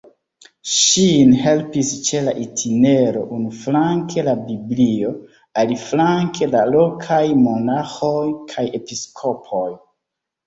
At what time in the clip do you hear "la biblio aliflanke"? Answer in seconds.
4.29-6.47